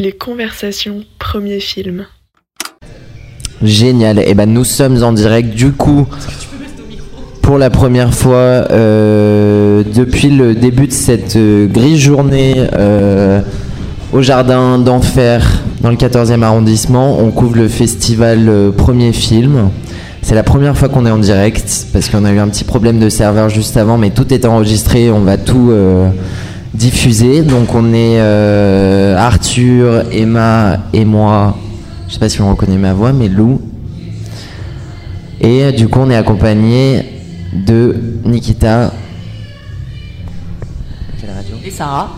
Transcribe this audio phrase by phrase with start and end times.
[0.00, 2.06] Les conversations, premier film.
[3.62, 4.18] Génial.
[4.18, 6.08] Et eh ben nous sommes en direct du coup
[7.42, 13.40] pour la première fois euh, depuis le début de cette euh, grise journée euh,
[14.12, 17.20] au jardin d'enfer dans le 14e arrondissement.
[17.20, 19.70] On couvre le festival Premier Film.
[20.22, 22.98] C'est la première fois qu'on est en direct parce qu'on a eu un petit problème
[22.98, 25.10] de serveur juste avant, mais tout est enregistré.
[25.12, 25.72] On va tout
[26.74, 27.42] diffuser.
[27.42, 28.20] Donc on est
[29.16, 31.56] Arthur, Emma et moi.
[32.08, 33.60] Je sais pas si on reconnaît ma voix, mais Lou.
[35.40, 37.04] Et du coup, on est accompagné
[37.52, 38.92] de Nikita.
[41.64, 42.10] Et Sarah.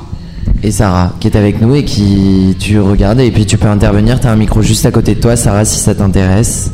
[0.63, 4.19] Et Sarah, qui est avec nous et qui tu regardes et puis tu peux intervenir.
[4.21, 6.73] Tu as un micro juste à côté de toi, Sarah, si ça t'intéresse.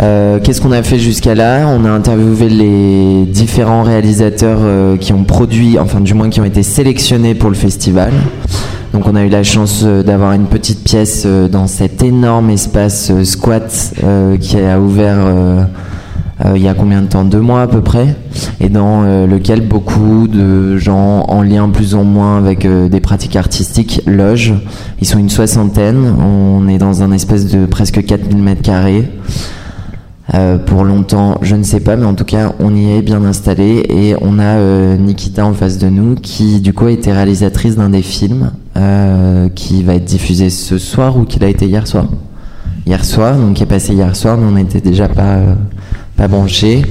[0.00, 1.68] Euh, qu'est-ce qu'on a fait jusqu'à là?
[1.68, 6.44] On a interviewé les différents réalisateurs euh, qui ont produit, enfin du moins qui ont
[6.44, 8.12] été sélectionnés pour le festival.
[8.92, 13.12] Donc on a eu la chance euh, d'avoir une petite pièce dans cet énorme espace
[13.22, 13.94] squat
[14.40, 15.68] qui a ouvert
[16.54, 17.24] il y a combien de temps?
[17.24, 18.16] Deux mois à peu près,
[18.60, 24.02] et dans lequel beaucoup de gens en lien plus ou moins avec des pratiques artistiques
[24.06, 24.54] logent.
[25.00, 29.08] Ils sont une soixantaine, on est dans un espèce de presque 4000 mètres carrés.
[30.66, 33.84] Pour longtemps, je ne sais pas, mais en tout cas, on y est bien installé
[33.88, 37.90] et on a Nikita en face de nous qui, du coup, a été réalisatrice d'un
[37.90, 38.50] des films
[39.54, 42.06] qui va être diffusé ce soir ou qui a été hier soir.
[42.86, 45.38] Hier soir, donc qui est passé hier soir, mais on n'était déjà pas
[46.16, 46.82] pas branché.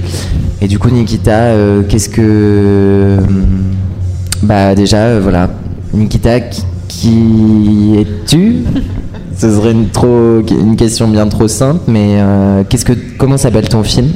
[0.60, 2.22] Et du coup, Nikita, euh, qu'est-ce que.
[2.22, 3.20] Euh,
[4.42, 5.50] bah, déjà, euh, voilà.
[5.92, 6.40] Nikita,
[6.88, 8.64] qui, es-tu?
[9.36, 12.18] Ce serait une, trop, une question bien trop simple, mais
[12.68, 14.08] qu'est-ce que, comment s'appelle ton film?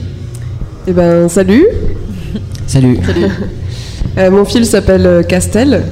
[0.87, 1.67] Eh ben, salut
[2.67, 4.31] Salut, salut.
[4.31, 5.83] Mon film s'appelle Castel.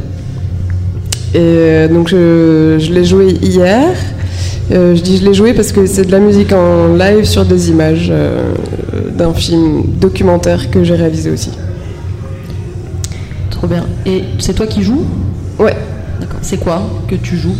[1.34, 3.94] Et donc, je, je l'ai joué hier.
[4.72, 7.44] Euh, je dis je l'ai joué parce que c'est de la musique en live sur
[7.44, 8.52] des images euh,
[9.16, 11.50] d'un film documentaire que j'ai réalisé aussi.
[13.50, 13.84] Trop bien.
[14.04, 15.04] Et c'est toi qui joues?
[15.58, 15.76] Ouais.
[16.20, 16.38] D'accord.
[16.42, 17.54] C'est quoi que tu joues?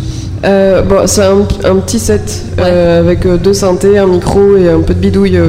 [0.47, 5.01] Euh, bon, C'est un, petit set avec deux synthés, un micro et un peu de
[5.01, 5.41] bidouille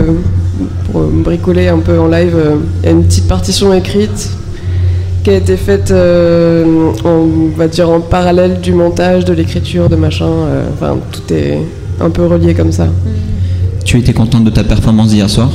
[0.92, 2.36] pour bricoler un peu en live.
[2.82, 4.32] Il y a une petite partition écrite
[5.28, 9.98] qui a été faite, euh, on va dire, en parallèle du montage, de l'écriture, de
[9.98, 10.30] machin.
[10.30, 11.60] Euh, enfin, tout est
[12.00, 12.88] un peu relié comme ça.
[13.84, 15.50] Tu étais contente de ta performance d'hier soir?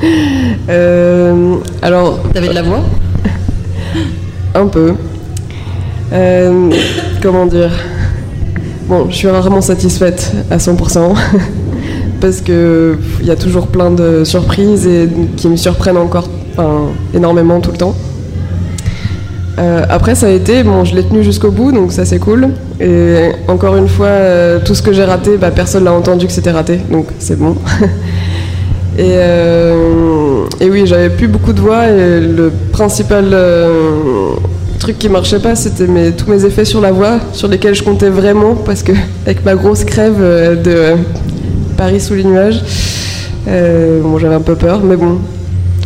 [0.70, 2.20] Euh, Alors.
[2.32, 2.82] T'avais de la voix?
[4.54, 4.94] Un peu.
[7.22, 7.70] comment dire?
[8.88, 11.14] Bon, je suis rarement satisfaite à 100%.
[12.20, 16.28] parce qu'il y a toujours plein de surprises et qui me surprennent encore
[17.14, 17.94] énormément tout le temps.
[19.58, 22.48] Euh, après, ça a été, bon, je l'ai tenu jusqu'au bout, donc ça c'est cool.
[22.80, 26.32] Et encore une fois, euh, tout ce que j'ai raté, bah, personne n'a entendu que
[26.32, 27.56] c'était raté, donc c'est bon.
[29.00, 33.26] Euh, et, oui, j'avais plus beaucoup de voix et le principal
[34.88, 37.82] truc qui marchait pas, c'était mes, tous mes effets sur la voix, sur lesquels je
[37.82, 38.92] comptais vraiment, parce que
[39.26, 40.94] avec ma grosse crève de
[41.76, 42.62] Paris sous les nuages,
[43.46, 45.18] bon, j'avais un peu peur, mais bon,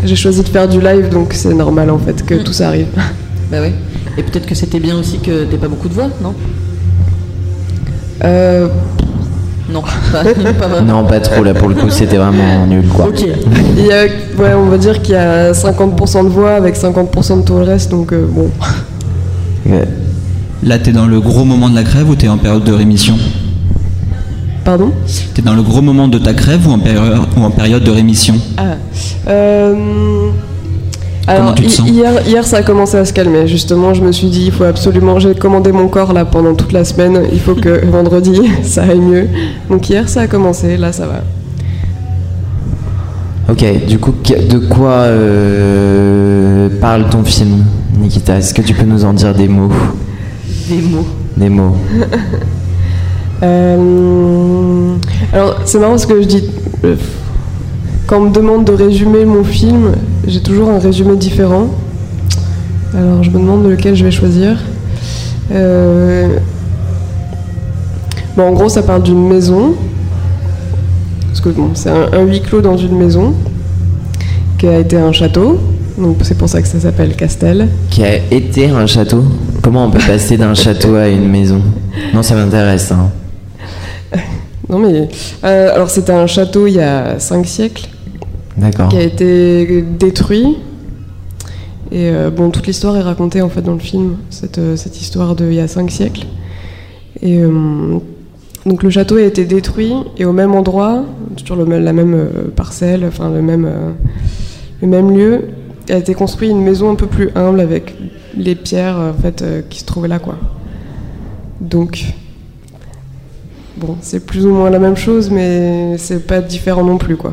[0.04, 2.86] j'ai choisi de faire du live, donc c'est normal en fait que tout ça arrive.
[3.50, 3.72] Bah oui.
[4.16, 6.32] Et peut-être que c'était bien aussi que t'aies pas beaucoup de voix, non?
[8.24, 8.68] Euh...
[9.68, 10.24] Non, pas,
[10.68, 13.08] pas Non, pas trop, là pour le coup c'était vraiment nul quoi.
[13.08, 13.26] Ok.
[13.76, 17.41] Il y a, ouais, on va dire qu'il y a 50% de voix avec 50%
[17.41, 18.48] de tout le reste, donc euh, bon.
[20.62, 23.16] Là t'es dans le gros moment de la crève ou t'es en période de rémission
[24.64, 24.92] Pardon
[25.34, 27.90] T'es dans le gros moment de ta crève ou en, période, ou en période de
[27.90, 28.76] rémission Ah.
[29.28, 30.30] Euh...
[31.26, 31.54] Alors,
[31.86, 33.46] hier, hier, ça a commencé à se calmer.
[33.46, 35.20] Justement, je me suis dit, il faut absolument.
[35.20, 37.22] J'ai commandé mon corps là pendant toute la semaine.
[37.32, 39.28] Il faut que vendredi, ça aille mieux.
[39.70, 40.76] Donc, hier, ça a commencé.
[40.76, 41.22] Là, ça va.
[43.48, 47.64] Ok, du coup, de quoi euh, parle ton film,
[47.97, 49.70] Nikita Est-ce que tu peux nous en dire des mots
[50.68, 51.06] Des mots.
[51.36, 51.77] Des mots.
[53.44, 54.94] Euh,
[55.33, 56.44] alors, c'est marrant ce que je dis.
[58.06, 59.94] Quand on me demande de résumer mon film,
[60.28, 61.66] j'ai toujours un résumé différent.
[62.94, 64.59] Alors je me demande lequel je vais choisir.
[65.50, 66.36] Euh,
[68.36, 69.74] bon, en gros, ça parle d'une maison.
[71.28, 73.34] Parce que bon, c'est un, huis clos dans une maison
[74.59, 75.59] qui a été un château.
[75.98, 77.68] Donc c'est pour ça que ça s'appelle Castel.
[77.91, 79.24] Qui a été un château
[79.62, 81.60] Comment on peut passer d'un château à une maison?
[82.15, 82.92] Non, ça m'intéresse.
[82.92, 83.10] Hein.
[84.68, 85.09] non mais
[85.44, 87.89] euh, alors c'était un château il y a 5 siècles
[88.91, 90.59] qui a été détruit.
[91.91, 95.00] Et euh, bon, toute l'histoire est racontée en fait dans le film, cette, euh, cette
[95.00, 96.27] histoire d'il y a cinq siècles.
[97.21, 97.98] Et euh,
[98.65, 101.04] donc le château a été détruit et au même endroit,
[101.44, 103.71] sur le, la même parcelle, enfin le même,
[104.80, 105.48] le même lieu,
[105.90, 107.94] a été construit une maison un peu plus humble avec
[108.36, 110.36] les pierres en fait euh, qui se trouvaient là quoi.
[111.60, 112.04] Donc
[113.76, 117.32] bon, c'est plus ou moins la même chose, mais c'est pas différent non plus quoi.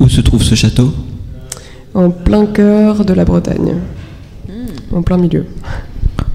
[0.00, 0.92] Où se trouve ce château?
[1.94, 3.74] En plein cœur de la Bretagne,
[4.92, 5.46] en plein milieu.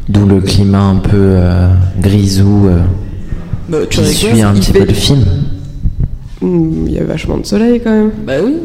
[0.08, 1.68] D'où le climat un peu euh,
[2.00, 2.80] grisou euh,
[3.68, 5.24] Bah, tu qui suit un petit fait- peu le film.
[6.42, 8.12] Hmm, Il y a vachement de soleil quand même.
[8.26, 8.56] Bah oui.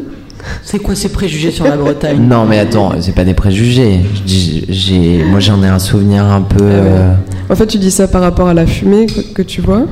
[0.63, 4.01] C'est quoi ces préjugés sur la Bretagne Non, mais attends, c'est pas des préjugés.
[4.25, 6.57] J'ai, moi, j'en ai un souvenir un peu.
[6.61, 7.13] euh,
[7.49, 9.83] En fait, tu dis ça par rapport à la fumée que, que tu vois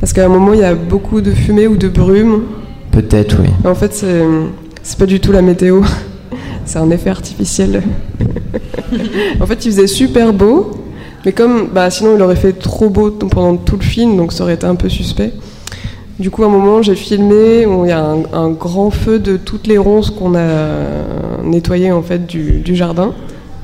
[0.00, 2.42] Parce qu'à un moment, il y a beaucoup de fumée ou de brume.
[2.92, 3.48] Peut-être, oui.
[3.68, 4.22] En fait, c'est,
[4.82, 5.82] c'est pas du tout la météo.
[6.66, 7.82] C'est un effet artificiel.
[9.40, 10.70] en fait, il faisait super beau.
[11.26, 14.44] Mais comme bah, sinon, il aurait fait trop beau pendant tout le film, donc ça
[14.44, 15.32] aurait été un peu suspect.
[16.20, 19.18] Du coup, à un moment, j'ai filmé où il y a un, un grand feu
[19.18, 20.68] de toutes les ronces qu'on a
[21.42, 23.12] nettoyées en fait, du, du jardin.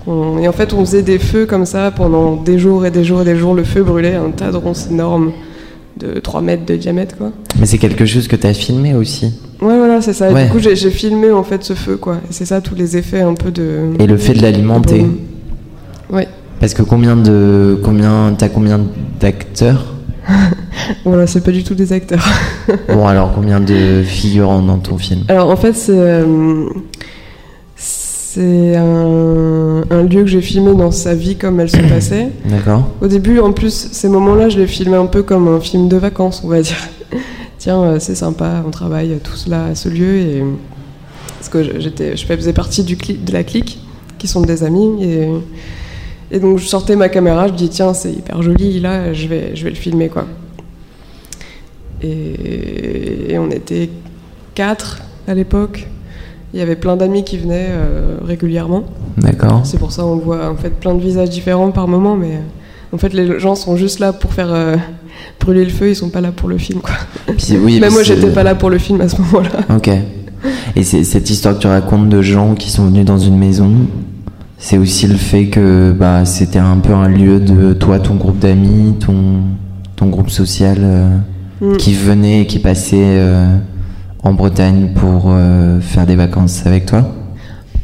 [0.07, 3.05] On- et en fait, on faisait des feux comme ça pendant des jours et des
[3.05, 3.55] jours et des jours.
[3.55, 5.31] Le feu brûlait, un tas de ronces énormes
[5.97, 7.31] de 3 mètres de diamètre, quoi.
[7.59, 9.27] Mais c'est quelque chose que tu as filmé aussi.
[9.61, 10.31] Ouais, voilà, c'est ça.
[10.31, 10.45] Et Ouais.
[10.47, 12.17] Du coup, j'ai filmé en fait ce feu, quoi.
[12.29, 13.91] Et c'est ça, tous les effets un peu de.
[14.01, 15.05] Et le fait de l'alimenter.
[16.11, 16.27] Ouais.
[16.59, 17.79] Parce que combien de.
[17.85, 18.81] Combien, t'as combien
[19.21, 19.95] d'acteurs?
[21.05, 22.25] Voilà, c'est pas du tout des acteurs.
[22.89, 25.25] Bon, alors combien de figurants dans ton film?
[25.29, 26.67] Alors en fait, c'est euh,
[27.77, 32.29] c'est un, un lieu que j'ai filmé dans sa vie comme elle se passait.
[32.45, 35.89] D'accord Au début, en plus, ces moments-là, je l'ai filmé un peu comme un film
[35.89, 36.77] de vacances, on va dire.
[37.59, 40.45] Tiens, euh, c'est sympa, on travaille tous là à ce lieu et
[41.39, 43.81] parce que j'étais, je faisais partie du cli- de la clique,
[44.19, 45.29] qui sont des amis et
[46.31, 49.55] et donc je sortais ma caméra, je dis tiens, c'est hyper joli là, je vais
[49.55, 50.27] je vais le filmer quoi.
[52.03, 53.91] Et, et on était
[54.55, 54.99] quatre
[55.29, 55.87] à l'époque.
[56.53, 58.85] Il y avait plein d'amis qui venaient euh, régulièrement.
[59.19, 59.61] D'accord.
[59.65, 62.95] C'est pour ça on voit en fait plein de visages différents par moment, mais euh,
[62.95, 64.77] en fait les gens sont juste là pour faire euh,
[65.41, 66.95] brûler le feu, ils sont pas là pour le film quoi.
[67.37, 69.77] Puis, oui, Même puis moi j'étais pas là pour le film à ce moment-là.
[69.77, 69.91] Ok.
[70.75, 73.71] Et cette histoire que tu racontes de gens qui sont venus dans une maison,
[74.61, 78.39] c'est aussi le fait que bah, c'était un peu un lieu de toi, ton groupe
[78.39, 79.41] d'amis, ton,
[79.97, 81.19] ton groupe social euh,
[81.61, 81.77] Mm.
[81.77, 83.59] qui venait et qui passait euh,
[84.23, 87.13] en Bretagne pour euh, faire des vacances avec toi.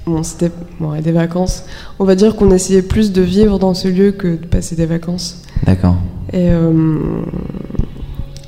[0.06, 0.50] Bon, c'était
[0.81, 1.64] bon, des vacances.
[1.99, 4.87] On va dire qu'on essayait plus de vivre dans ce lieu que de passer des
[4.87, 5.43] vacances.
[5.67, 5.96] D'accord.
[6.32, 6.49] Et,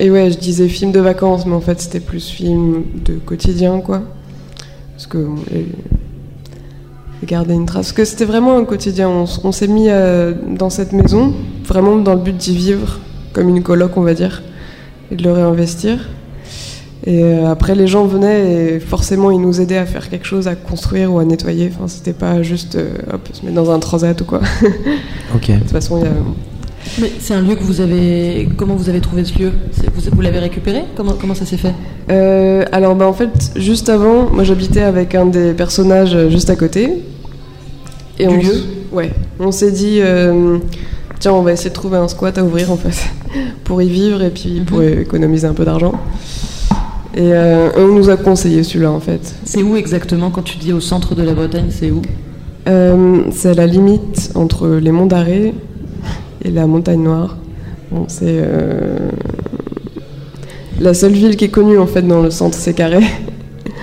[0.01, 3.81] et ouais, je disais film de vacances, mais en fait c'était plus film de quotidien,
[3.81, 4.03] quoi.
[4.93, 5.43] Parce que bon,
[7.27, 7.87] garder une trace.
[7.87, 9.09] Parce que c'était vraiment un quotidien.
[9.09, 11.35] On s'est mis euh, dans cette maison,
[11.65, 12.99] vraiment dans le but d'y vivre,
[13.33, 14.43] comme une coloc, on va dire,
[15.11, 16.09] et de le réinvestir.
[17.05, 20.49] Et euh, après, les gens venaient et forcément, ils nous aidaient à faire quelque chose,
[20.49, 21.71] à construire ou à nettoyer.
[21.75, 24.41] Enfin, c'était pas juste, euh, hop, se mettre dans un transat ou quoi.
[25.35, 25.51] Ok.
[25.51, 26.11] De toute façon, il y a.
[27.01, 28.49] Mais c'est un lieu que vous avez.
[28.57, 29.53] Comment vous avez trouvé ce lieu?
[29.95, 30.83] Vous, vous l'avez récupéré?
[30.97, 31.75] Comment, comment ça s'est fait?
[32.11, 36.51] Euh, alors bah en fait juste avant, moi j'habitais avec un des personnages euh, juste
[36.51, 36.91] à côté.
[38.19, 38.63] Et Du on, lieu?
[38.93, 39.11] Ouais.
[39.39, 40.59] On s'est dit euh,
[41.21, 42.97] tiens on va essayer de trouver un squat à ouvrir en fait
[43.65, 45.01] pour y vivre et puis pour Mhm.
[45.01, 45.93] économiser un peu d'argent.
[47.15, 49.35] Et euh, on nous a conseillé celui-là en fait.
[49.45, 52.03] C'est où exactement quand tu dis au centre de la Bretagne C'est où?
[52.69, 55.55] Euh, c'est à la limite entre les monts d'Arrée
[56.49, 57.37] et la montagne noire.
[57.93, 59.11] Bon, c'est euh,
[60.81, 63.01] la seule ville qui est connue en fait dans le centre, c'est Carré.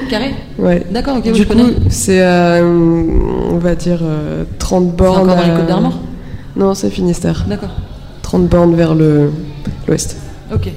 [0.10, 0.84] Carré Ouais.
[0.92, 1.74] D'accord, ok, du je coup, connais.
[1.90, 3.04] c'est à, euh,
[3.52, 5.30] on va dire, euh, 30 C'est bornes.
[5.30, 6.00] encore dans les Côtes d'Armor
[6.56, 7.46] Non, c'est Finistère.
[7.50, 7.70] D'accord.
[8.22, 9.32] 30 bornes vers le-
[9.88, 10.18] l'ouest.
[10.54, 10.70] Ok.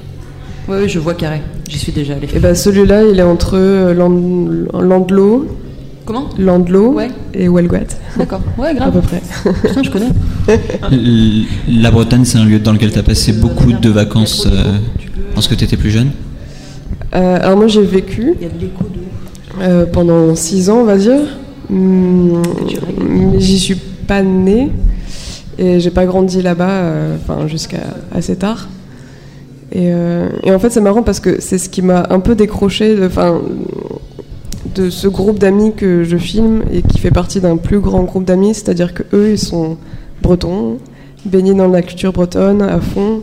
[0.67, 1.41] Oui, je vois Carré.
[1.67, 2.27] J'y suis déjà allé.
[2.35, 5.45] Et ben celui-là, il est entre euh, Land- Landlo,
[6.09, 7.09] Comment Landlo Ouais.
[7.35, 7.81] et Welguat,
[8.17, 8.41] D'accord.
[8.57, 8.93] Ouais, à grave.
[8.93, 9.21] peu près.
[9.67, 10.09] Putain, je connais.
[11.67, 14.77] La Bretagne, c'est un lieu dans lequel tu as passé beaucoup de vacances euh,
[15.35, 16.09] lorsque tu étais plus jeune?
[17.15, 19.61] Euh, alors moi, j'ai vécu Il y a de l'écho de.
[19.63, 21.19] euh, pendant 6 ans, on va dire.
[21.71, 22.41] Hum,
[23.07, 24.71] mais j'y suis pas née
[25.59, 27.81] et j'ai pas grandi là-bas, euh, enfin jusqu'à
[28.15, 28.67] assez tard.
[29.71, 32.33] Et, euh, et en fait, c'est marrant parce que c'est ce qui m'a un peu
[32.33, 33.39] décroché, de, enfin,
[34.79, 38.23] de ce groupe d'amis que je filme et qui fait partie d'un plus grand groupe
[38.23, 39.77] d'amis, c'est-à-dire que eux, ils sont
[40.21, 40.77] bretons,
[41.25, 43.21] baignés dans la culture bretonne à fond,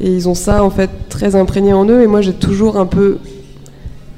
[0.00, 2.02] et ils ont ça en fait très imprégné en eux.
[2.02, 3.18] Et moi, j'ai toujours un peu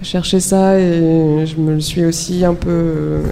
[0.02, 2.70] cherché ça et je me le suis aussi un peu.
[2.70, 3.22] euh,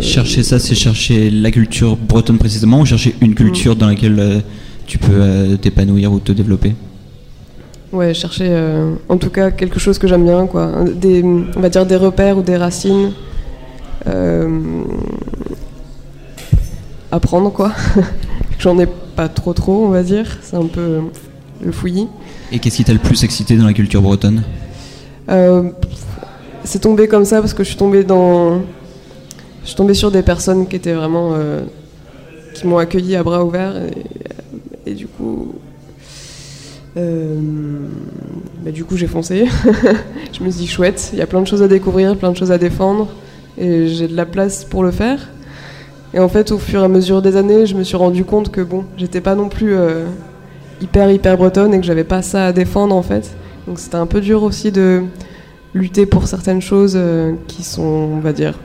[0.00, 4.38] Chercher ça, c'est chercher la culture bretonne précisément ou chercher une culture dans laquelle euh,
[4.86, 6.74] tu peux euh, t'épanouir ou te développer?
[7.92, 10.70] Ouais, chercher euh, en tout cas quelque chose que j'aime bien, quoi.
[10.94, 13.12] Des, on va dire des repères ou des racines.
[14.06, 14.82] Euh,
[17.10, 17.72] apprendre, quoi.
[18.58, 20.38] J'en ai pas trop trop, on va dire.
[20.42, 21.00] C'est un peu
[21.64, 22.06] le fouillis.
[22.52, 24.42] Et qu'est-ce qui t'a le plus excité dans la culture bretonne?
[25.28, 25.70] Euh,
[26.64, 28.58] c'est tombé comme ça parce que je suis tombée dans.
[29.62, 31.32] Je suis tombée sur des personnes qui étaient vraiment.
[31.34, 31.62] euh,
[32.54, 33.74] qui m'ont accueilli à bras ouverts
[34.86, 35.54] et, et du coup.
[36.96, 37.38] Euh,
[38.64, 39.46] bah, du coup, j'ai foncé.
[40.32, 42.36] je me suis dit chouette, il y a plein de choses à découvrir, plein de
[42.36, 43.08] choses à défendre
[43.58, 45.28] et j'ai de la place pour le faire.
[46.12, 48.50] Et en fait, au fur et à mesure des années, je me suis rendu compte
[48.50, 50.06] que bon, j'étais pas non plus euh,
[50.80, 53.30] hyper hyper bretonne et que j'avais pas ça à défendre en fait.
[53.68, 55.04] Donc c'était un peu dur aussi de
[55.72, 58.58] lutter pour certaines choses euh, qui sont, on va dire,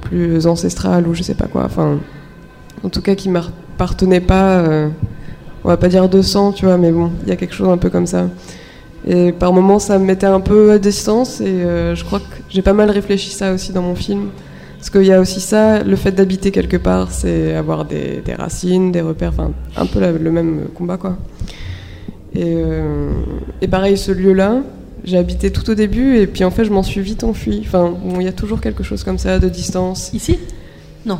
[0.00, 1.64] plus ancestrales ou je sais pas quoi.
[1.64, 1.98] Enfin,
[2.82, 4.90] en tout cas, qui m'appartenaient pas.
[5.66, 7.68] On va pas dire de sang, tu vois, mais bon, il y a quelque chose
[7.68, 8.28] un peu comme ça.
[9.04, 12.24] Et par moments, ça me mettait un peu à distance et euh, je crois que
[12.48, 14.28] j'ai pas mal réfléchi ça aussi dans mon film.
[14.78, 18.34] Parce qu'il y a aussi ça, le fait d'habiter quelque part, c'est avoir des, des
[18.34, 21.16] racines, des repères, enfin un peu la- le même combat quoi.
[22.34, 23.10] Et, euh,
[23.60, 24.58] et pareil, ce lieu-là,
[25.04, 27.62] j'ai habité tout au début et puis en fait je m'en suis vite enfui.
[27.64, 30.10] Enfin, bon, il y a toujours quelque chose comme ça de distance.
[30.14, 30.38] Ici?
[31.04, 31.18] Non.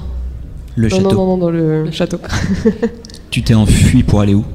[0.77, 1.09] Le non, château.
[1.11, 2.19] non, non, non, dans le château.
[3.37, 4.47] Tu t'es enfui pour aller où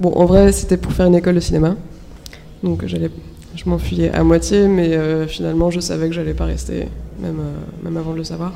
[0.00, 1.76] Bon, en vrai, c'était pour faire une école de cinéma.
[2.64, 3.08] Donc j'allais,
[3.54, 6.88] je m'enfuyais à moitié, mais euh, finalement, je savais que j'allais pas rester,
[7.20, 8.54] même, euh, même avant de le savoir.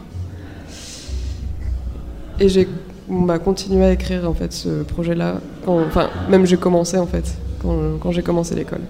[2.41, 2.67] Et j'ai
[3.09, 5.41] bah, continué à écrire en fait ce projet-là.
[5.69, 7.33] Enfin, même j'ai commencé en fait
[7.63, 8.83] quand, quand j'ai commencé l'école.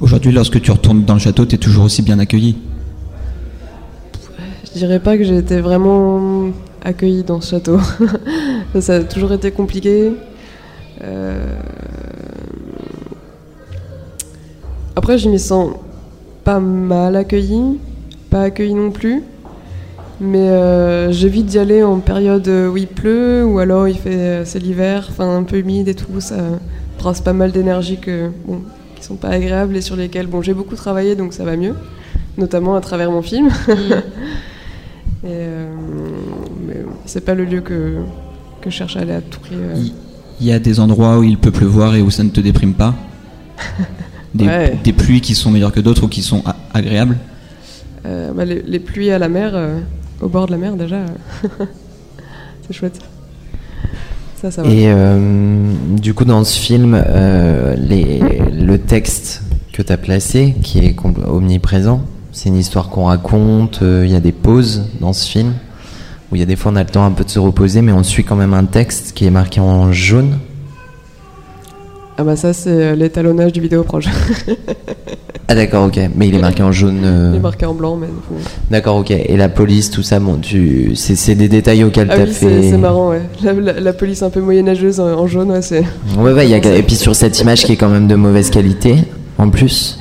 [0.00, 2.56] Aujourd'hui, lorsque tu retournes dans le château, tu es toujours aussi bien accueilli?
[4.66, 6.52] Je dirais pas que j'ai été vraiment
[6.84, 7.80] accueillie dans ce château.
[8.72, 10.12] ça, ça a toujours été compliqué.
[11.02, 11.60] Euh,
[14.94, 15.72] Après, je m'y sens
[16.44, 17.78] pas mal accueillie,
[18.30, 19.22] pas accueillie non plus.
[20.20, 24.60] Mais euh, j'évite d'y aller en période où il pleut ou alors il fait c'est
[24.60, 26.20] l'hiver, enfin un peu humide et tout.
[26.20, 26.36] Ça
[26.98, 28.60] brasse pas mal d'énergie que bon,
[28.94, 31.74] qui sont pas agréables et sur lesquelles bon j'ai beaucoup travaillé donc ça va mieux,
[32.38, 33.48] notamment à travers mon film.
[35.24, 35.72] Et, euh,
[36.66, 37.98] mais bon, c'est pas le lieu que,
[38.62, 39.54] que je cherche à aller à tout prix.
[39.56, 39.74] euh.
[40.40, 42.74] Il y a des endroits où il peut pleuvoir et où ça ne te déprime
[42.74, 42.94] pas.
[44.34, 44.78] Des, Ouais.
[44.82, 47.18] des pluies qui sont meilleures que d'autres ou qui sont a- agréables.
[48.06, 49.78] Euh, bah, les, les pluies à la mer, euh,
[50.22, 51.04] au bord de la mer déjà,
[52.66, 52.98] c'est chouette.
[54.40, 54.70] Ça, ça va.
[54.70, 58.20] Et euh, du coup, dans ce film, euh, les,
[58.58, 59.42] le texte
[59.72, 62.00] que tu as placé, qui est omniprésent,
[62.32, 65.52] c'est une histoire qu'on raconte, euh, il y a des pauses dans ce film,
[66.32, 67.82] où il y a des fois on a le temps un peu de se reposer,
[67.82, 70.38] mais on suit quand même un texte qui est marqué en jaune.
[72.18, 74.06] Ah bah ça c'est euh, l'étalonnage du vidéo proche.
[75.48, 77.00] Ah d'accord, ok, mais il est marqué en jaune.
[77.04, 78.06] euh, Il est marqué en blanc, mais
[78.70, 79.10] D'accord, ok.
[79.10, 80.92] Et la police, tout ça, bon, tu...
[80.94, 82.70] c'est des détails auxquels Ah tu as oui, fait.
[82.70, 83.20] c'est marrant, ouais.
[83.42, 85.84] La, la- la police un peu moyenâgeuse en, en jaune, ouais, c'est.
[86.16, 86.74] Ouais, ouais, il y a...
[86.74, 88.96] et puis sur cette image qui est quand même de mauvaise qualité,
[89.36, 89.98] en plus.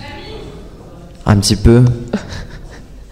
[1.25, 1.81] Un petit peu.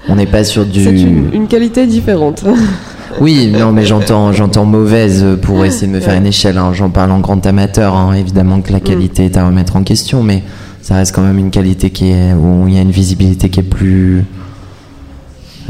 [0.07, 0.81] On n'est pas sur du.
[0.81, 2.45] C'est une, une qualité différente.
[3.21, 6.19] Oui, non, mais j'entends, j'entends mauvaise pour essayer de me faire Ouais.
[6.19, 6.57] une échelle.
[6.57, 6.71] hein.
[6.73, 7.95] J'en parle en grand amateur.
[7.95, 8.13] hein.
[8.13, 10.43] Évidemment que la qualité est à remettre en question, mais
[10.81, 13.59] ça reste quand même une qualité qui est où il y a une visibilité qui
[13.59, 14.23] est plus.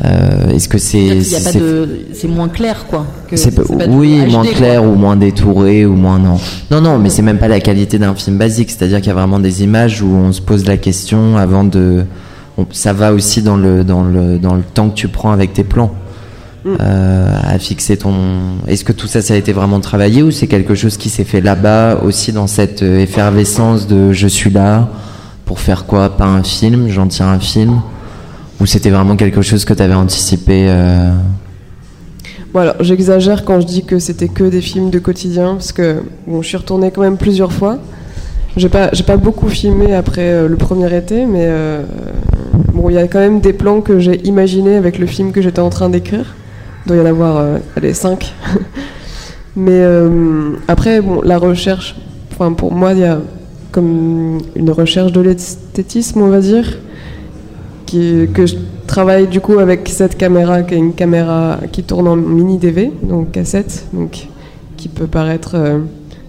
[0.06, 3.06] Euh, Est-ce que c'est c'est- de, c'est moins clair quoi.
[3.30, 4.54] que- pas oui, HD, moins quoi.
[4.54, 6.38] clair ou moins détouré ou moins non.
[6.72, 8.70] Non, non, mais c'est même pas la qualité d'un film basique.
[8.72, 12.06] C'est-à-dire qu'il y a vraiment des images où on se pose la question avant de.
[12.72, 15.64] ça va aussi dans le dans le dans le temps que tu prends avec tes
[15.66, 15.92] plans
[16.66, 18.58] euh, à fixer ton.
[18.68, 21.24] Est-ce que tout ça, ça a été vraiment travaillé ou c'est quelque chose qui s'est
[21.24, 24.90] fait là-bas aussi dans cette euh, effervescence de je suis là
[25.46, 26.10] pour faire quoi?
[26.18, 27.82] Pas un film, j'en tiens un film?
[28.60, 31.12] Ou c'était vraiment quelque chose que tu avais anticipé euh,
[32.54, 36.04] Bon alors j'exagère quand je dis que c'était que des films de quotidien parce que
[36.28, 37.78] bon je suis retournée quand même plusieurs fois.
[38.58, 41.48] J'ai pas pas beaucoup filmé après le premier été mais
[42.74, 45.42] bon il y a quand même des plans que j'ai imaginés avec le film que
[45.42, 46.36] j'étais en train d'écrire.
[46.86, 48.34] Il doit y en avoir euh, allez cinq.
[49.56, 51.96] mais euh, après bon la recherche
[52.32, 53.20] enfin pour moi il y a
[53.72, 56.78] comme une recherche de l'esthétisme on va dire
[57.86, 58.56] qui, que je
[58.88, 62.92] travaille du coup avec cette caméra qui est une caméra qui tourne en mini DV,
[63.04, 64.28] donc cassette, donc
[64.78, 65.80] qui peut paraître euh,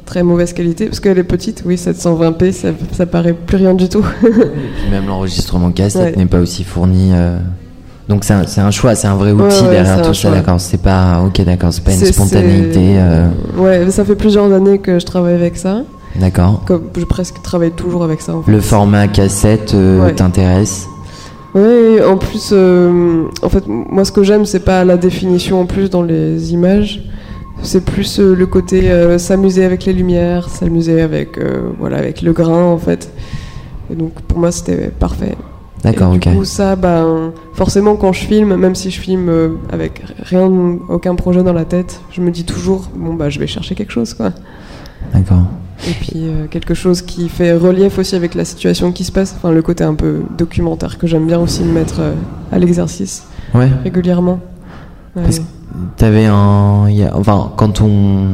[0.07, 3.89] très mauvaise qualité parce qu'elle est petite, oui 720p ça, ça paraît plus rien du
[3.89, 4.05] tout.
[4.21, 6.17] Puis même l'enregistrement cassette Ouais.
[6.17, 7.11] n'est pas aussi fourni.
[7.13, 7.39] euh,
[8.11, 10.61] Donc c'est un, un choix, c'est un vrai outil Ouais, derrière tout ça, d'accord.
[10.61, 14.99] C'est pas, ok, d'accord, c'est pas une spontanéité, euh, Ouais, ça fait plusieurs années que
[14.99, 15.83] je travaille avec ça.
[16.17, 16.63] d'accord.
[16.67, 18.35] Comme je presque travaille toujours avec ça.
[18.35, 18.51] En fait.
[18.51, 20.13] Le format cassette euh, Ouais.
[20.15, 20.87] t'intéresse?
[21.55, 25.67] Oui, en plus, euh, en fait, moi, ce que j'aime, c'est pas la définition en
[25.67, 27.03] plus dans les images.
[27.63, 31.39] C'est plus euh, le côté euh, s'amuser avec les lumières, s'amuser avec,
[31.79, 33.11] voilà, avec le grain, en fait.
[33.93, 35.37] Et donc, pour moi, c'était parfait.
[35.83, 36.29] D'accord, ok.
[36.29, 40.51] Du coup, ça, ben, forcément, quand je filme, même si je filme euh, avec rien,
[40.89, 43.93] aucun projet dans la tête, je me dis toujours, bon, bah, je vais chercher quelque
[43.93, 44.31] chose, quoi.
[45.15, 45.45] D'accord.
[45.89, 49.35] Et puis euh, quelque chose qui fait relief aussi avec la situation qui se passe,
[49.35, 52.13] enfin le côté un peu documentaire que j'aime bien aussi me mettre euh,
[52.53, 53.71] à l'exercice Ouais.
[53.83, 54.41] régulièrement.
[55.15, 55.45] Parce que
[55.97, 58.27] T'avais un, il y a- enfin, quand on,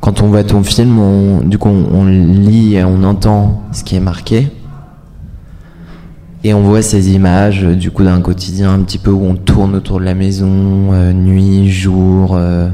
[0.00, 3.82] quand on voit ton film, on, du coup, on, on lit et on entend ce
[3.82, 4.48] qui est marqué.
[6.44, 9.36] Et on voit ces images, euh, du coup, d'un quotidien un petit peu où on
[9.36, 12.68] tourne autour de la maison, euh, nuit, jour, euh,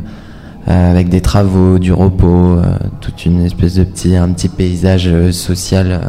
[0.68, 2.62] euh, avec des travaux, du repos, euh,
[3.00, 6.00] toute une espèce de petit, un petit paysage social,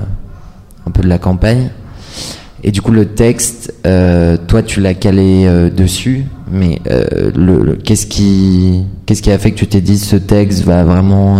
[0.88, 1.70] un peu de la campagne.
[2.64, 7.64] Et du coup, le texte, euh, toi, tu l'as calé euh, dessus, mais euh, le,
[7.64, 11.38] le- qu'est-ce qui, qu'est-ce qui a fait que tu t'es dit ce texte va vraiment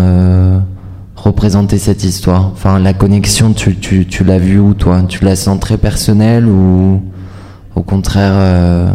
[1.24, 5.02] représenter cette histoire Enfin, la connexion, tu, tu, tu l'as vue où, toi?
[5.08, 7.02] Tu la sens très personnelle ou
[7.76, 8.90] au contraire euh,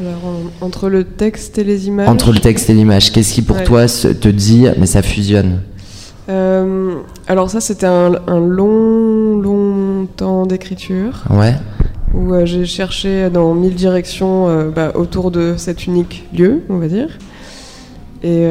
[0.00, 0.20] Alors,
[0.62, 2.08] en- entre le texte et les images?
[2.08, 3.64] entre le texte et l'image Qu'est-ce qui pour Ouais.
[3.64, 5.60] toi te dit, mais ça fusionne?
[6.30, 6.94] Euh,
[7.28, 11.52] alors ça c'était un, un long long temps d'écriture Ouais,
[12.14, 16.88] où euh, j'ai cherché dans mille directions bah, autour de cet unique lieu, on va
[16.88, 17.18] dire.
[18.22, 18.46] Et,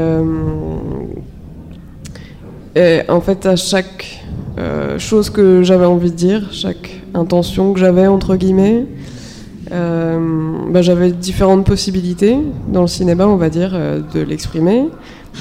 [2.75, 4.23] et en fait, à chaque
[4.57, 8.85] euh, chose que j'avais envie de dire, chaque intention que j'avais, entre guillemets,
[9.71, 10.19] euh,
[10.69, 12.37] bah, j'avais différentes possibilités
[12.67, 14.89] dans le cinéma, on va dire, euh, de l'exprimer.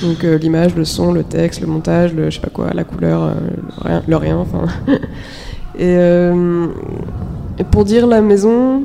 [0.02, 3.34] Donc euh, l'image, le son, le texte, le montage, je sais pas quoi, la couleur,
[4.06, 4.66] le rien, enfin.
[5.78, 5.98] et,
[7.70, 8.84] pour dire la maison,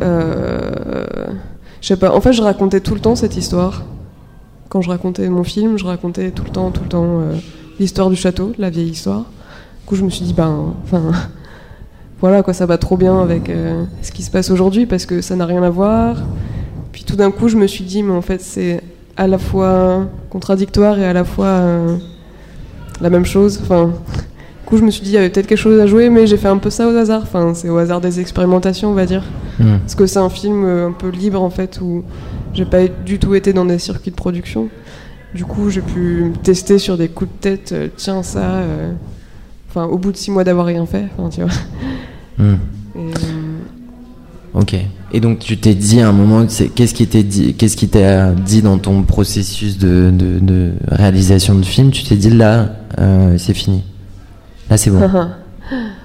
[0.00, 0.06] je
[1.80, 2.14] sais pas.
[2.14, 3.82] En fait, je racontais tout le temps cette histoire.
[4.74, 7.36] Quand je racontais mon film, je racontais tout le temps, tout le temps euh,
[7.78, 9.20] l'histoire du château, la vieille histoire.
[9.20, 11.12] Du coup, je me suis dit, ben, enfin,
[12.20, 15.20] voilà quoi, ça va trop bien avec euh, ce qui se passe aujourd'hui parce que
[15.20, 16.16] ça n'a rien à voir.
[16.90, 18.82] Puis tout d'un coup, je me suis dit, mais en fait, c'est
[19.16, 21.96] à la fois contradictoire et à la fois euh,
[23.00, 23.60] la même chose.
[23.62, 26.10] Enfin, du coup, je me suis dit, il y avait peut-être quelque chose à jouer,
[26.10, 27.22] mais j'ai fait un peu ça au hasard.
[27.22, 29.22] Enfin, c'est au hasard des expérimentations, on va dire.
[29.60, 32.02] Parce que c'est un film un peu libre en fait où
[32.54, 34.68] j'ai pas du tout été dans des circuits de production.
[35.34, 37.72] Du coup, j'ai pu tester sur des coups de tête.
[37.72, 38.40] euh, tiens ça.
[38.58, 38.92] euh,
[39.68, 41.06] Enfin, au bout de six mois d'avoir rien fait.
[41.18, 41.50] Enfin, tu vois.
[42.38, 42.54] Hmm.
[42.96, 43.10] Et, euh,
[44.54, 44.74] Ok.
[45.12, 48.32] Et donc tu t'es dit à un moment, qu'est-ce qui t'est dit, qu'est-ce qui t'a
[48.32, 51.90] dit dans ton processus de, de, de réalisation de film?
[51.92, 53.84] Tu t'es dit là, euh, c'est fini.
[54.70, 55.00] Là c'est bon.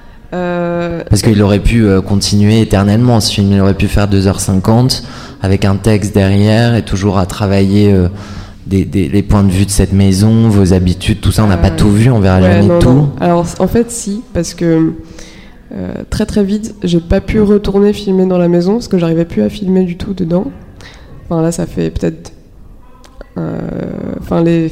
[0.90, 3.52] euh, Parce qu'il aurait pu euh, continuer éternellement ce film.
[3.52, 5.04] Il aurait pu faire 2h50
[5.42, 8.08] avec un texte derrière et toujours à travailler euh,
[8.68, 11.44] des, des- les points de vue de cette maison, vos habitudes, tout ça.
[11.44, 12.90] On n'a pas tout vu, on verra ouais, jamais non, tout.
[12.94, 13.12] non.
[13.22, 14.94] Alors en fait, si, parce que
[16.10, 19.44] très très vite, j'ai pas pu retourner filmer dans la maison parce que j'arrivais plus
[19.44, 20.46] à filmer du tout dedans.
[21.30, 22.32] Enfin là, ça fait peut-être,
[23.38, 24.72] enfin les,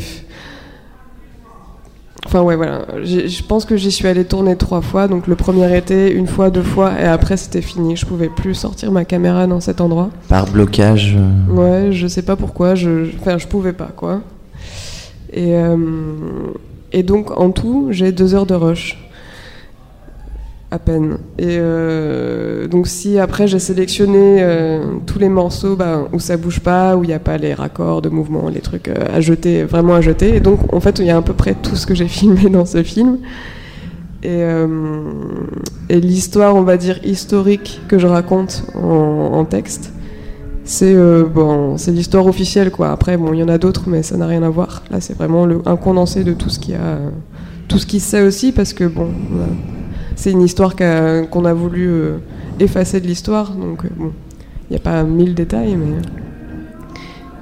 [2.28, 2.86] enfin ouais voilà.
[3.04, 5.08] Je pense que j'y suis allée tourner trois fois.
[5.08, 7.96] Donc le premier été, une fois, deux fois, et après c'était fini.
[7.96, 10.10] Je pouvais plus sortir ma caméra dans cet endroit.
[10.30, 11.18] Par blocage.
[11.18, 14.22] euh, Ouais, je sais pas pourquoi, je, je- enfin, je pouvais pas, quoi.
[15.34, 15.78] Et, euh,
[16.94, 19.07] et donc, en tout, j'ai deux heures de rush.
[20.70, 21.18] À peine.
[21.40, 26.60] Et euh, donc, si après j'ai sélectionné euh, tous les morceaux bah, où ça bouge
[26.60, 29.64] pas, où il n'y a pas les raccords de mouvement, les trucs euh, à jeter,
[29.64, 31.88] vraiment à jeter, et donc, en fait, il y a à peu près tout ce
[31.88, 33.20] que j'ai filmé dans ce film.
[34.24, 34.44] Et,
[35.90, 39.94] l'histoire, on va dire, historique que je raconte en, texte,
[40.66, 40.94] c'est
[41.34, 42.92] bon, c'est l'histoire officielle quoi.
[42.92, 44.84] Après bon, il y en a d'autres mais ça n'a rien à voir.
[44.92, 46.98] Là, c'est vraiment le, un condensé de tout ce qu'il y a
[47.70, 49.08] tout ce qui se sait aussi parce que bon,
[50.18, 52.18] c'est une histoire qu'on a voulu euh,
[52.60, 54.12] effacer de l'histoire donc euh, bon,
[54.70, 56.02] il n'y a pas mille détails mais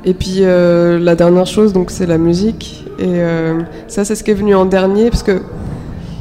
[0.06, 2.86] et puis euh, la dernière chose donc c'est la musique.
[3.00, 5.42] Et euh, ça c'est ce qui est venu en dernier parce que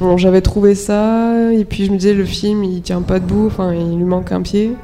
[0.01, 3.47] bon, j'avais trouvé ça et puis je me disais le film il tient pas debout
[3.47, 4.75] enfin il lui manque un pied.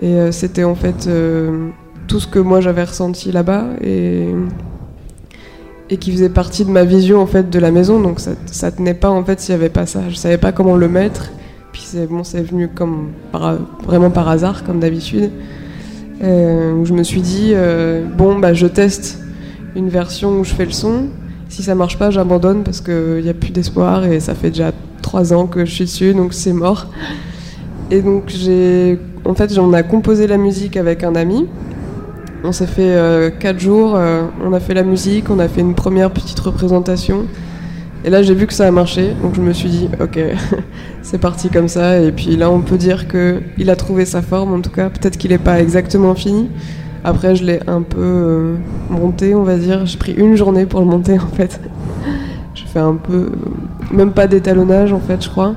[0.00, 1.70] Et euh, c'était en fait euh,
[2.06, 4.28] tout ce que moi j'avais ressenti là-bas et,
[5.92, 8.00] et qui faisait partie de ma vision en fait de la maison.
[8.00, 10.00] Donc ça, ça tenait pas en fait s'il y avait pas ça.
[10.08, 11.30] Je savais pas comment le mettre.
[11.70, 13.10] Puis c'est bon, c'est venu comme
[13.84, 15.30] vraiment par hasard, comme d'habitude.
[16.24, 19.18] Euh, où je me suis dit, euh, bon, bah, je teste
[19.76, 21.08] une version où je fais le son.
[21.50, 24.72] Si ça marche pas, j'abandonne parce qu'il n'y a plus d'espoir et ça fait déjà
[25.02, 26.86] trois ans que je suis dessus, donc c'est mort.
[27.90, 31.46] Et donc j'ai, en fait, on a composé la musique avec un ami.
[32.44, 35.60] On s'est fait euh, quatre jours, euh, on a fait la musique, on a fait
[35.60, 37.26] une première petite représentation.
[38.04, 40.18] Et là, j'ai vu que ça a marché, donc je me suis dit, ok,
[41.02, 42.00] c'est parti comme ça.
[42.00, 44.90] Et puis là, on peut dire que il a trouvé sa forme, en tout cas.
[44.90, 46.50] Peut-être qu'il n'est pas exactement fini.
[47.04, 48.56] Après, je l'ai un peu euh,
[48.90, 49.86] monté, on va dire.
[49.86, 51.60] J'ai pris une journée pour le monter, en fait.
[52.56, 53.30] Je fais un peu,
[53.92, 55.54] même pas d'étalonnage, en fait, je crois.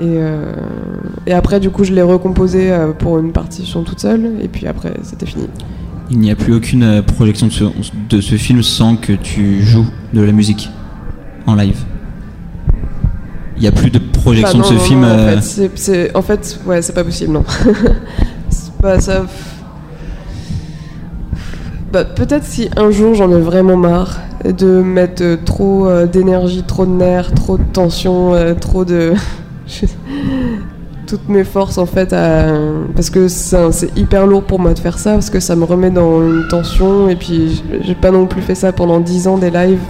[0.00, 4.32] Et, après, du coup, je l'ai recomposé pour une partition toute seule.
[4.42, 5.48] Et puis après, c'était fini.
[6.10, 7.64] Il n'y a plus aucune euh, projection de ce,
[8.08, 10.70] de ce film sans que tu joues de la musique
[11.46, 11.78] en live.
[13.56, 15.00] Il n'y a plus de projection de ce non, film.
[15.00, 15.36] non, euh,
[16.14, 17.44] En fait, en ouais, c'est pas possible, non.
[18.50, 19.26] C'est pas ça.
[21.92, 26.86] Bah, Peut-être si un jour j'en ai vraiment marre de mettre euh, trop d'énergie, trop
[26.86, 29.14] de nerfs, trop de tension, trop de.
[31.06, 32.52] toutes mes forces en fait à-
[32.94, 35.90] parce que c'est hyper lourd pour moi de faire ça parce que ça me remet
[35.90, 39.50] dans une tension et puis j'ai pas non plus fait ça pendant 10 ans des
[39.50, 39.80] lives.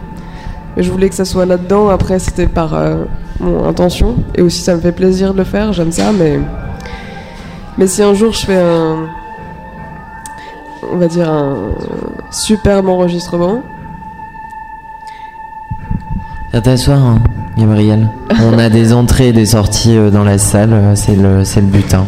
[0.76, 1.88] Et je voulais que ça soit là-dedans.
[1.88, 3.04] Après c'était par euh,
[3.40, 4.16] mon intention.
[4.34, 6.38] Et aussi ça me fait plaisir de le faire j'aime ça mais
[7.78, 9.06] mais si un jour je fais un
[10.92, 11.56] on va dire un
[12.30, 13.62] superbe enregistrement
[16.56, 17.18] Viens t'asseoir, hein,
[17.58, 18.08] Gabriel.
[18.42, 21.60] On a des entrées et des sorties euh, dans la salle, euh, c'est le, c'est
[21.60, 21.92] le but.
[21.92, 22.06] hein.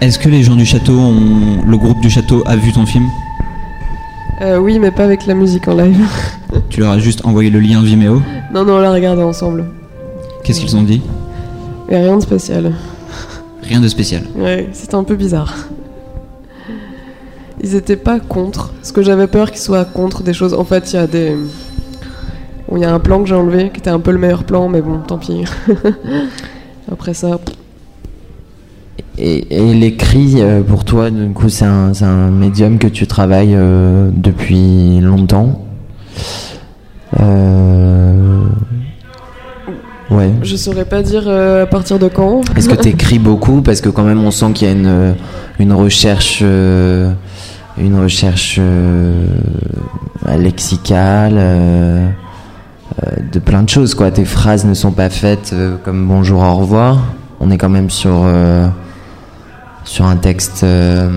[0.00, 3.06] Est-ce que les gens du château, ont, le groupe du château a vu ton film?
[4.40, 6.04] Euh, oui mais pas avec la musique en live
[6.70, 8.20] Tu leur as juste envoyé le lien Vimeo?
[8.52, 9.66] non non on l'a regardé ensemble
[10.42, 11.02] Qu'est-ce qu'ils ont dit?
[11.88, 12.72] Rien de spécial
[13.62, 14.24] Rien de spécial.
[14.34, 15.54] Ouais, c'était un peu bizarre.
[17.62, 20.54] Ils étaient pas contre, parce que j'avais peur qu'ils soient contre des choses.
[20.54, 21.36] En fait, il y a des.
[22.78, 24.68] Il y a un plan que j'ai enlevé qui était un peu le meilleur plan,
[24.68, 25.42] mais bon, tant pis.
[26.92, 27.40] Après ça,
[29.18, 34.10] Et, et l'écrit, euh, pour toi, du coup, c'est un, médium que tu travailles euh,
[34.14, 35.64] depuis longtemps.
[37.18, 38.44] Euh...
[40.10, 40.30] Ouais.
[40.42, 42.42] je saurais pas dire euh, à partir de quand.
[42.56, 45.16] Est-ce que tu écris beaucoup Parce que quand même, on sent qu'il y a une,
[45.58, 47.10] une recherche, euh,
[47.76, 48.60] une recherche
[50.38, 52.14] lexicale,
[53.32, 53.94] de plein de choses.
[53.94, 54.10] Quoi.
[54.10, 56.98] Tes phrases ne sont pas faites euh, comme bonjour, au revoir.
[57.40, 58.66] On est quand même sur, euh,
[59.84, 61.08] sur un texte, euh,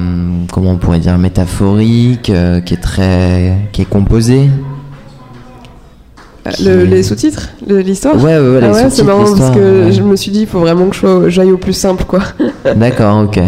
[0.51, 4.49] comment on pourrait dire, métaphorique, euh, qui est très, qui est composé.
[6.63, 8.15] Le- les sous-titres de l'histoire?
[8.15, 9.91] Ouais, ouais, ouais, Ah ouais, c'est marrant parce que ouais.
[9.91, 12.19] je me suis dit, il faut vraiment que j'aille au plus simple, quoi.
[12.75, 13.39] D'accord, ok.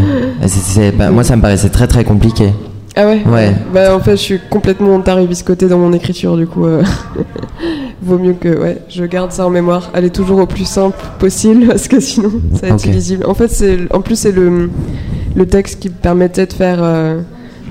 [0.97, 2.53] Pas- moi, ça me paraissait très très compliqué.
[2.95, 3.56] Ah ouais Ouais.
[3.73, 6.84] Bah en fait je suis complètement taribiscotée dans mon écriture du coup euh,
[8.03, 9.89] vaut mieux que ouais je garde ça en mémoire.
[9.95, 13.25] Elle est toujours au plus simple possible parce que sinon ça va être illisible.
[13.25, 14.69] En fait c'est en plus c'est le
[15.36, 17.19] le texte qui permettait de faire euh,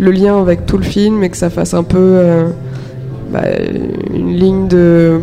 [0.00, 2.48] le lien avec tout le film et que ça fasse un peu euh,
[3.32, 3.42] bah,
[4.12, 5.20] une ligne de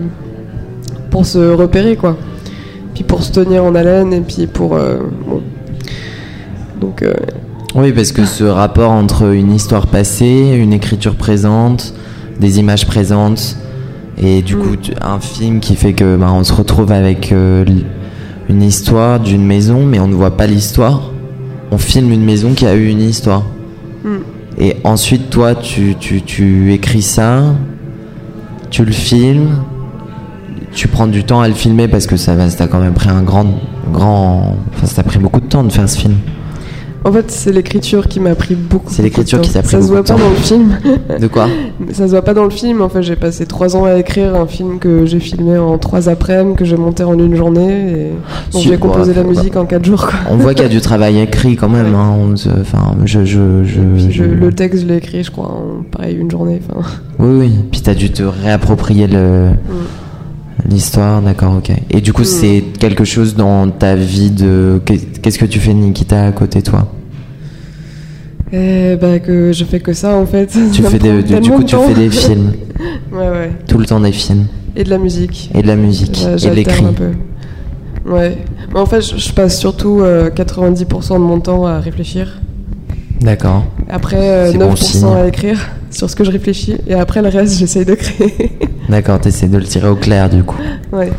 [1.11, 2.15] pour se repérer quoi.
[2.93, 5.41] Puis pour se tenir en haleine et puis pour bon.
[6.79, 7.13] donc euh,
[7.75, 11.93] Oui, parce que ce rapport entre une histoire passée, une écriture présente,
[12.39, 13.57] des images présentes,
[14.17, 14.59] et du Mm.
[14.59, 17.63] coup un film qui fait que bah, on se retrouve avec euh,
[18.49, 21.11] une histoire d'une maison, mais on ne voit pas l'histoire.
[21.71, 23.43] On filme une maison qui a eu une histoire.
[24.03, 24.17] Mm.
[24.57, 27.43] Et ensuite, toi, tu, tu, tu écris ça,
[28.71, 29.59] tu le filmes,
[30.73, 32.93] tu prends du temps à le filmer parce que ça va, ça t'a quand même
[32.93, 33.45] pris un grand,
[33.93, 36.15] grand, enfin, ça t'a pris beaucoup de temps de faire ce film.
[37.05, 38.91] En fait, c'est l'écriture qui m'a pris beaucoup.
[38.93, 40.77] C'est l'écriture qui t'a pris Ça se voit pas dans le film.
[41.19, 41.47] De quoi
[41.91, 42.81] ça se voit pas dans le film.
[42.81, 46.09] En fait, j'ai passé trois ans à écrire un film que j'ai filmé en trois
[46.09, 47.91] après-midi, que j'ai monté en une journée.
[47.91, 48.11] Et
[48.51, 50.07] dont Si, j'ai bon, composé la bah, musique en quatre jours.
[50.07, 50.19] Quoi.
[50.29, 51.95] On voit qu'il y a du travail écrit quand même.
[51.95, 55.47] Hein, on se- enfin, je, je, je, je- le texte, je l'ai écrit, je crois,
[55.47, 56.59] en pareil une journée.
[56.69, 56.85] Enfin,
[57.19, 57.51] Oui, oui.
[57.71, 59.49] Puis t'as dû te réapproprier le
[60.69, 61.71] l'histoire, d'accord, ok.
[61.91, 62.25] Et du coup, Mm.
[62.25, 64.81] c'est quelque chose dans ta vie de.
[64.85, 66.87] qu'est- Qu'est-ce que tu fais, Nikita, à côté de toi?
[68.51, 70.47] Et bah que je fais que ça en fait.
[70.73, 72.53] Tu Ça fais des, du, coup, tu fais des films,
[73.11, 73.51] ouais, ouais.
[73.67, 75.51] tout le temps des films Et de la musique.
[75.53, 76.83] et de la musique et de l'écrit.
[76.85, 77.11] un peu.
[78.11, 78.37] Ouais.
[78.73, 82.39] Mais en fait, je, je passe surtout euh, 90% de mon temps à réfléchir.
[83.21, 83.65] D'accord.
[83.89, 85.05] Après, euh, C'est 9% bon signe.
[85.07, 85.59] à écrire
[85.91, 86.75] sur ce que je réfléchis.
[86.87, 88.57] Et après, le reste, j'essaye de créer.
[88.89, 90.57] D'accord, t'essaies de le tirer au clair, du coup.
[90.93, 91.11] ouais.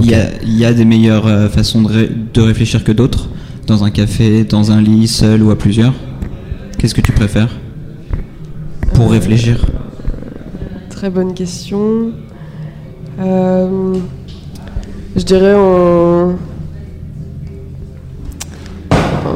[0.00, 2.92] Il, y a, il y a des meilleures euh, façons de, ré- de réfléchir que
[2.92, 3.28] d'autres.
[3.66, 5.92] Dans un café, dans un lit, seul ou à plusieurs.
[6.78, 7.48] Qu'est-ce que tu préfères
[8.94, 9.66] Pour réfléchir?
[10.90, 12.12] Très bonne question.
[13.20, 13.94] Euh,
[15.16, 16.34] je dirais en...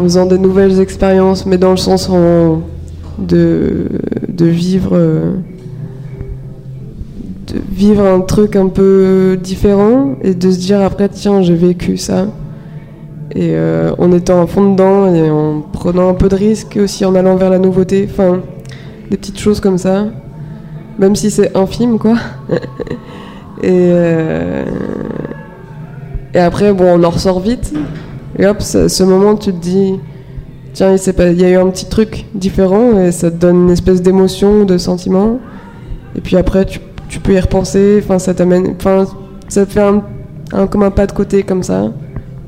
[0.03, 2.63] en faisant des nouvelles expériences, mais dans le sens en-
[3.19, 3.87] de,
[4.29, 4.97] de vivre
[7.47, 11.99] de vivre un truc un peu différent et de se dire après tiens j'ai vécu
[11.99, 12.27] ça
[13.35, 17.05] et euh, en étant à fond dedans et en prenant un peu de risque aussi
[17.05, 18.41] en allant vers la nouveauté enfin
[19.11, 20.07] des petites choses comme ça
[20.99, 22.15] même si c'est infime quoi.
[23.63, 24.65] et, euh,
[26.35, 27.73] et après, bon, on en ressort vite.
[28.39, 29.95] Et hop, ce moment, tu te dis,
[30.73, 33.65] tiens, il, pas- il y a eu un petit truc différent et ça te donne
[33.65, 35.39] une espèce d'émotion, de sentiment.
[36.17, 38.01] Et puis après, tu, tu peux y repenser.
[38.03, 39.07] Enfin, ça t'amène, enfin,
[39.49, 40.03] ça te fait un,
[40.53, 41.93] un- comme un pas de côté comme ça,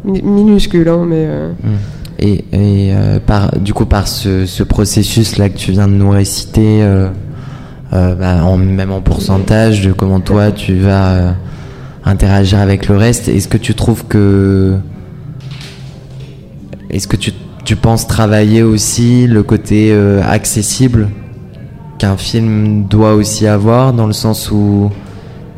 [0.04, 1.24] Mi- minuscule, hein, mais.
[1.26, 1.52] euh,
[2.18, 6.10] Et, et, euh, par, du coup, par ce, ce processus-là que tu viens de nous
[6.10, 7.08] réciter, euh,
[7.92, 11.34] bah, même en pourcentage de comment toi tu vas
[12.04, 14.74] interagir avec le reste, est-ce que tu trouves que.
[16.94, 17.32] Est-ce que tu,
[17.64, 21.10] tu penses travailler aussi le côté euh, accessible
[21.98, 24.92] qu'un film doit aussi avoir, dans le sens où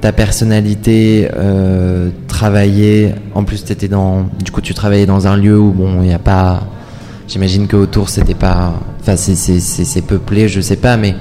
[0.01, 5.59] ta personnalité euh, travaillait en plus t'étais dans du coup tu travaillais dans un lieu
[5.59, 6.65] où bon il y a pas
[7.27, 11.15] j'imagine que autour c'était pas enfin c'est peuplé je sais pas mais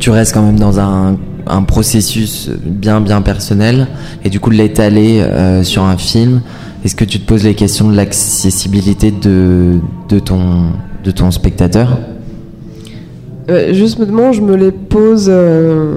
[0.00, 3.86] tu restes quand même dans un un processus bien bien personnel
[4.24, 6.42] et du coup l'étaler euh, sur un film
[6.84, 9.80] est-ce que tu te poses les questions de l'accessibilité de
[10.24, 10.66] ton
[11.04, 11.98] de ton spectateur?
[13.48, 15.94] Ouais, justement, je me les pose, euh,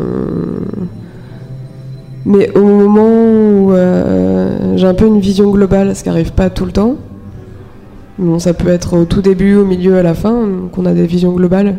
[2.26, 6.50] mais au moment où euh, j'ai un peu une vision globale, ce qui n'arrive pas
[6.50, 6.96] tout le temps.
[8.40, 11.34] Ça peut être au tout début, au milieu, à la fin, qu'on a des visions
[11.34, 11.76] globales.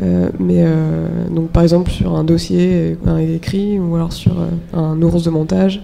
[0.00, 4.78] Euh, mais euh, donc, par exemple, sur un dossier euh, écrit ou alors sur euh,
[4.78, 5.82] un ours de montage.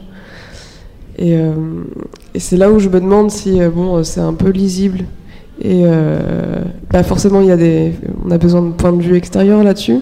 [1.18, 1.52] Et, euh,
[2.34, 5.04] et c'est là où je me demande si euh, bon, c'est un peu lisible
[5.60, 7.92] et euh, bah forcément, il y a des,
[8.24, 10.00] on a besoin de points de vue extérieurs là-dessus.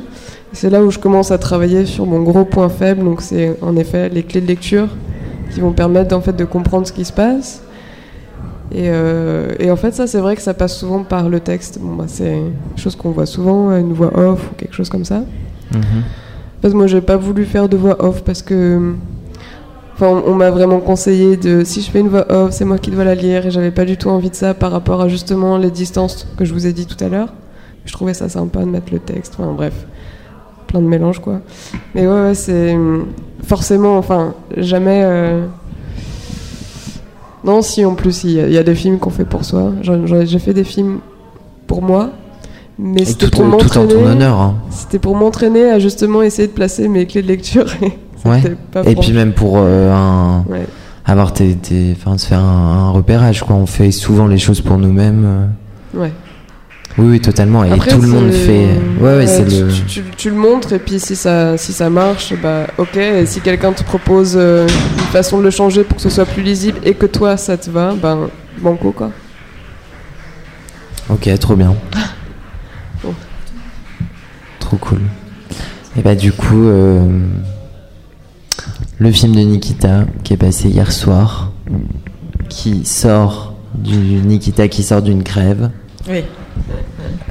[0.52, 3.02] C'est là où je commence à travailler sur mon gros point faible.
[3.04, 4.88] Donc, c'est en effet les clés de lecture
[5.52, 7.62] qui vont permettre en fait de comprendre ce qui se passe.
[8.72, 11.78] Et, euh, et en fait, ça, c'est vrai que ça passe souvent par le texte.
[11.80, 15.04] Bon, bah, c'est une chose qu'on voit souvent, une voix off ou quelque chose comme
[15.04, 15.24] ça.
[16.58, 18.94] En fait, moi, j'ai pas voulu faire de voix off parce que.
[19.96, 21.64] Enfin, on, on m'a vraiment conseillé de.
[21.64, 23.84] Si je fais une voix off, c'est moi qui dois la lire et j'avais pas
[23.86, 26.72] du tout envie de ça par rapport à justement les distances que je vous ai
[26.72, 27.32] dit tout à l'heure.
[27.86, 29.36] Je trouvais ça sympa de mettre le texte.
[29.38, 29.72] Enfin, bref.
[30.66, 31.40] Plein de mélanges, quoi.
[31.94, 32.76] Mais ouais, ouais, c'est.
[33.44, 35.02] Forcément, enfin, jamais.
[35.04, 35.46] euh,
[37.44, 39.44] Non, si, en plus, il y, a- il y a des films qu'on fait pour
[39.44, 39.72] soi.
[40.24, 40.98] J'ai fait des films
[41.66, 42.10] pour moi.
[42.78, 43.94] Mais c'était pour m'entraîner.
[44.04, 44.54] hein.
[44.70, 47.64] C'était pour m'entraîner à justement essayer de placer mes clés de lecture.
[47.82, 47.92] et
[48.28, 50.66] ouais pas et puis même pour euh, un Ouais.
[51.04, 54.60] avoir tes, tes- enfin se faire un, un repérage quoi on fait souvent les choses
[54.60, 55.98] pour nous-mêmes euh.
[56.00, 56.12] Ouais.
[56.98, 58.68] oui oui totalement et Après, tout le monde fait
[59.00, 61.72] ouais ouais, c'est tu, le tu, tu- tu le montres et puis si ça, si
[61.72, 62.96] ça marche, bah ok.
[62.96, 66.26] Et si quelqu'un te propose euh, une façon de le changer pour que ce soit
[66.26, 68.28] plus lisible et que toi ça te va, ben
[68.60, 69.10] banco quoi.
[71.10, 71.74] ok trop bien
[73.04, 73.14] Bon.
[74.58, 75.00] trop cool
[75.96, 77.00] et bah du coup euh,
[78.98, 81.52] le film de Nikita qui est passé hier soir
[82.48, 85.70] qui sort du Nikita qui sort d'une crève
[86.08, 86.22] Oui.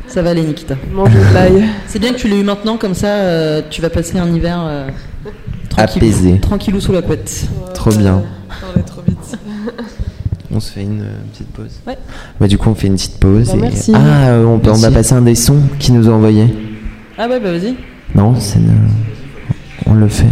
[0.07, 0.75] Ça va aller, Nikita.
[0.93, 1.65] Manger de l'ail.
[1.87, 4.59] C'est bien que tu l'aies eu maintenant, comme ça, euh, tu vas passer un hiver
[4.65, 4.87] euh,
[5.69, 6.39] tranquille, Apaisé.
[6.39, 7.47] tranquillou sous la couette.
[7.73, 8.21] Trop bien.
[8.61, 9.37] Parler trop vite.
[10.53, 11.79] On se fait une euh, petite pause.
[11.87, 11.97] Ouais.
[12.39, 13.47] Bah du coup on fait une petite pause.
[13.49, 13.91] Bah, et- merci.
[13.93, 16.45] Ah euh, on, peut- on va passer un des sons qui nous a envoyé.
[17.17, 17.75] Ah ouais, bah vas-y.
[18.13, 18.59] Non, c'est
[19.87, 20.25] on le fait.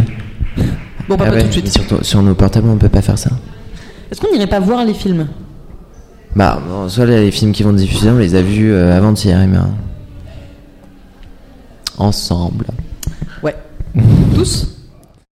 [1.08, 1.80] Bon, pas, Ah pas ouais, tout de suite.
[1.90, 3.30] mais Sur, nos portables on peut pas faire ça.
[4.10, 5.28] Est-ce qu'on n'irait pas voir les films?
[6.36, 9.46] Bah bon, soit les films qui vont diffuser on les a vus euh, avant-hier et
[9.46, 9.68] bien.
[11.98, 12.66] Ensemble.
[13.42, 13.54] Ouais.
[14.34, 14.73] Tous?